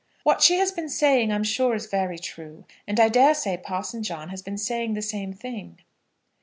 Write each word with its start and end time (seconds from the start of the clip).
"What 0.23 0.41
she 0.41 0.55
has 0.55 0.71
been 0.71 0.89
saying 0.89 1.31
I 1.31 1.35
am 1.35 1.43
sure 1.43 1.75
is 1.75 1.85
very 1.85 2.17
true; 2.17 2.65
and 2.87 2.99
I 2.99 3.07
dare 3.07 3.35
say 3.35 3.55
Parson 3.55 4.01
John 4.01 4.29
has 4.29 4.41
been 4.41 4.57
saying 4.57 4.95
the 4.95 5.01
same 5.03 5.31
thing." 5.31 5.77